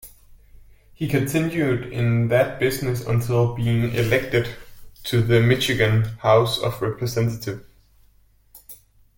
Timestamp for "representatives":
6.81-7.63